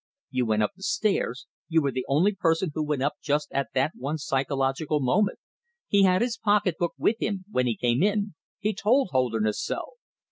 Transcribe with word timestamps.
"You 0.31 0.47
went 0.47 0.63
up 0.63 0.71
the 0.75 0.81
stairs... 0.81 1.45
you 1.67 1.79
were 1.83 1.91
the 1.91 2.05
only 2.09 2.33
person 2.33 2.71
who 2.73 2.83
went 2.83 3.03
up 3.03 3.17
just 3.21 3.51
at 3.51 3.67
that 3.75 3.91
one 3.93 4.17
psychological 4.17 4.99
moment! 4.99 5.37
He 5.87 6.05
had 6.05 6.23
his 6.23 6.39
pocketbook 6.39 6.95
with 6.97 7.17
him 7.19 7.45
when 7.51 7.67
he 7.67 7.77
came 7.77 8.01
in 8.01 8.33
he 8.57 8.73
told 8.73 9.09
Holderness 9.11 9.61
so." 9.63 9.97